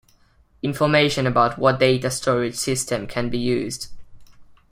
Information 0.63 1.27
about 1.27 1.59
what 1.59 1.79
data 1.79 2.09
storage 2.09 2.55
system 2.55 3.05
can 3.05 3.29
be 3.29 3.37
used. 3.37 3.89